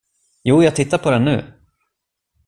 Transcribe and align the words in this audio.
Jo, 0.43 0.63
jag 0.63 0.75
tittar 0.75 0.97
på 0.97 1.11
den 1.11 1.25
nu. 1.25 1.53